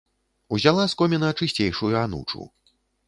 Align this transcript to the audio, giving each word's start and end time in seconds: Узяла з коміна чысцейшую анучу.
Узяла 0.57 0.85
з 0.93 0.97
коміна 1.01 1.29
чысцейшую 1.39 1.93
анучу. 2.05 2.47